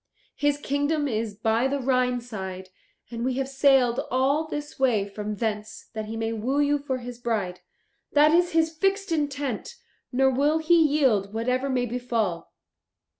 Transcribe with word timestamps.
His 0.35 0.57
kingdom 0.57 1.07
is 1.07 1.35
by 1.35 1.67
the 1.67 1.79
Rhine 1.79 2.21
side, 2.21 2.69
and 3.11 3.23
we 3.23 3.35
have 3.35 3.47
sailed 3.47 3.99
all 4.09 4.47
this 4.47 4.79
way 4.79 5.07
from 5.07 5.35
thence 5.35 5.89
that 5.93 6.05
he 6.05 6.17
may 6.17 6.33
woo 6.33 6.59
you 6.59 6.79
for 6.79 6.97
his 6.97 7.19
bride. 7.19 7.59
That 8.13 8.31
is 8.31 8.53
his 8.53 8.71
fixed 8.75 9.11
intent, 9.11 9.75
nor 10.11 10.31
will 10.31 10.57
he 10.57 10.73
yield 10.81 11.35
whatever 11.35 11.69
may 11.69 11.85
befall. 11.85 12.51